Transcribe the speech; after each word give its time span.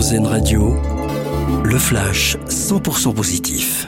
Radio, 0.00 0.74
le 1.62 1.78
flash 1.78 2.38
100% 2.48 3.12
positif. 3.12 3.86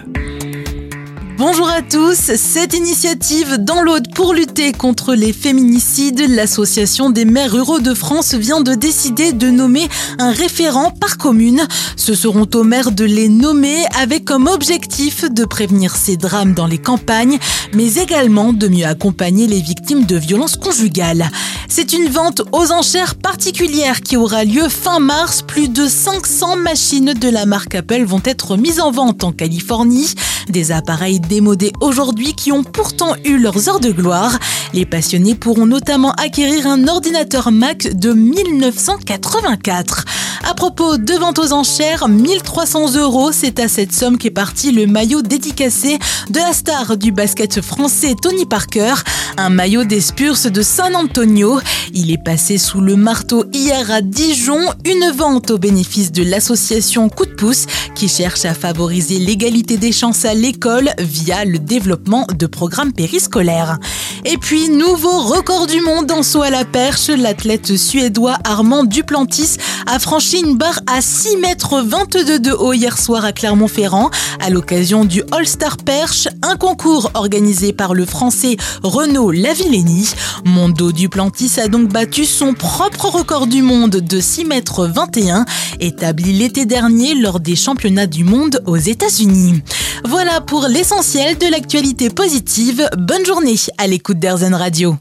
Bonjour 1.38 1.66
à 1.70 1.80
tous. 1.80 2.36
Cette 2.36 2.74
initiative 2.74 3.56
dans 3.58 3.80
l'Aude 3.80 4.14
pour 4.14 4.34
lutter 4.34 4.72
contre 4.72 5.14
les 5.14 5.32
féminicides, 5.32 6.22
l'association 6.28 7.08
des 7.08 7.24
maires 7.24 7.52
ruraux 7.52 7.80
de 7.80 7.94
France 7.94 8.34
vient 8.34 8.60
de 8.60 8.74
décider 8.74 9.32
de 9.32 9.50
nommer 9.50 9.88
un 10.18 10.32
référent 10.32 10.90
par 10.90 11.16
commune. 11.16 11.66
Ce 11.96 12.14
seront 12.14 12.46
aux 12.54 12.62
maires 12.62 12.92
de 12.92 13.04
les 13.04 13.30
nommer 13.30 13.86
avec 13.98 14.26
comme 14.26 14.48
objectif 14.48 15.24
de 15.24 15.46
prévenir 15.46 15.96
ces 15.96 16.18
drames 16.18 16.52
dans 16.52 16.66
les 16.66 16.78
campagnes, 16.78 17.38
mais 17.72 17.94
également 17.94 18.52
de 18.52 18.68
mieux 18.68 18.86
accompagner 18.86 19.46
les 19.46 19.60
victimes 19.60 20.04
de 20.04 20.16
violences 20.16 20.56
conjugales. 20.56 21.30
C'est 21.74 21.94
une 21.94 22.10
vente 22.10 22.42
aux 22.52 22.70
enchères 22.70 23.14
particulière 23.14 24.02
qui 24.02 24.18
aura 24.18 24.44
lieu 24.44 24.68
fin 24.68 24.98
mars. 24.98 25.40
Plus 25.40 25.70
de 25.70 25.86
500 25.86 26.56
machines 26.56 27.14
de 27.14 27.28
la 27.30 27.46
marque 27.46 27.74
Apple 27.74 28.04
vont 28.04 28.20
être 28.26 28.58
mises 28.58 28.78
en 28.78 28.90
vente 28.90 29.24
en 29.24 29.32
Californie. 29.32 30.14
Des 30.50 30.70
appareils 30.70 31.18
démodés 31.18 31.72
aujourd'hui 31.80 32.34
qui 32.34 32.52
ont 32.52 32.62
pourtant 32.62 33.14
eu 33.24 33.38
leurs 33.38 33.70
heures 33.70 33.80
de 33.80 33.90
gloire. 33.90 34.38
Les 34.74 34.84
passionnés 34.84 35.34
pourront 35.34 35.64
notamment 35.64 36.12
acquérir 36.12 36.66
un 36.66 36.88
ordinateur 36.88 37.50
Mac 37.50 37.88
de 37.96 38.12
1984. 38.12 40.04
À 40.44 40.54
propos 40.54 40.96
de 40.96 41.14
vente 41.14 41.38
aux 41.38 41.52
enchères, 41.52 42.08
1300 42.08 42.96
euros, 42.96 43.30
c'est 43.32 43.60
à 43.60 43.68
cette 43.68 43.92
somme 43.92 44.18
qu'est 44.18 44.30
parti 44.30 44.72
le 44.72 44.86
maillot 44.86 45.22
dédicacé 45.22 45.98
de 46.30 46.38
la 46.38 46.52
star 46.52 46.96
du 46.96 47.12
basket 47.12 47.60
français 47.60 48.14
Tony 48.20 48.44
Parker, 48.44 48.94
un 49.36 49.50
maillot 49.50 49.84
des 49.84 50.00
Spurs 50.00 50.50
de 50.50 50.62
San 50.62 50.96
Antonio. 50.96 51.60
Il 51.94 52.10
est 52.10 52.22
passé 52.22 52.58
sous 52.58 52.80
le 52.80 52.96
marteau 52.96 53.44
hier 53.52 53.90
à 53.90 54.00
Dijon, 54.00 54.60
une 54.84 55.10
vente 55.16 55.50
au 55.50 55.58
bénéfice 55.58 56.12
de 56.12 56.22
l'association 56.22 57.08
Coup 57.08 57.26
de 57.26 57.34
pouce 57.34 57.66
qui 57.94 58.08
cherche 58.08 58.44
à 58.44 58.54
favoriser 58.54 59.18
l'égalité 59.18 59.76
des 59.76 59.92
chances 59.92 60.24
à 60.24 60.34
l'école 60.34 60.90
via 60.98 61.44
le 61.44 61.58
développement 61.58 62.26
de 62.36 62.46
programmes 62.46 62.92
périscolaires. 62.92 63.78
Et 64.24 64.38
puis, 64.38 64.68
nouveau 64.68 65.20
record 65.20 65.66
du 65.66 65.80
monde 65.80 66.10
en 66.10 66.22
saut 66.22 66.42
à 66.42 66.50
la 66.50 66.64
perche, 66.64 67.08
l'athlète 67.08 67.76
suédois 67.76 68.38
Armand 68.44 68.84
Duplantis 68.84 69.56
a 69.86 69.98
franchi 69.98 70.40
une 70.40 70.56
barre 70.56 70.80
à 70.86 71.00
6 71.00 71.36
mètres 71.38 71.82
22 71.82 72.38
de 72.38 72.52
haut 72.52 72.72
hier 72.72 72.98
soir 72.98 73.24
à 73.24 73.32
Clermont-Ferrand 73.32 74.10
à 74.40 74.50
l'occasion 74.50 75.04
du 75.04 75.22
All-Star 75.32 75.76
Perche, 75.78 76.28
un 76.42 76.56
concours 76.56 77.10
organisé 77.14 77.72
par 77.72 77.94
le 77.94 78.06
français 78.06 78.56
Renaud 78.82 79.30
Lavillenie. 79.30 80.08
Mondo 80.44 80.92
Duplantis 80.92 81.60
a 81.60 81.68
donc 81.72 81.88
battu 81.88 82.26
son 82.26 82.52
propre 82.52 83.06
record 83.06 83.46
du 83.46 83.62
monde 83.62 83.96
de 83.96 84.20
6 84.20 84.44
mètres 84.44 84.86
21 84.86 85.46
établi 85.80 86.34
l'été 86.34 86.66
dernier 86.66 87.14
lors 87.14 87.40
des 87.40 87.56
championnats 87.56 88.06
du 88.06 88.24
monde 88.24 88.62
aux 88.66 88.76
États-Unis. 88.76 89.62
Voilà 90.04 90.42
pour 90.42 90.66
l'essentiel 90.68 91.38
de 91.38 91.46
l'actualité 91.50 92.10
positive. 92.10 92.86
Bonne 92.98 93.24
journée 93.24 93.54
à 93.78 93.86
l'écoute 93.86 94.18
d'Airzen 94.18 94.54
Radio. 94.54 94.96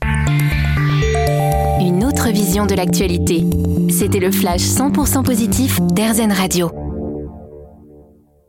Une 1.82 2.06
autre 2.06 2.30
vision 2.30 2.66
de 2.66 2.74
l'actualité. 2.74 3.44
C'était 3.90 4.20
le 4.20 4.32
flash 4.32 4.62
100% 4.62 5.24
positif 5.24 5.82
d'Airzen 5.82 6.32
Radio. 6.32 6.72